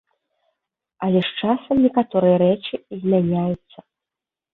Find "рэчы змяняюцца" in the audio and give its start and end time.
2.43-3.77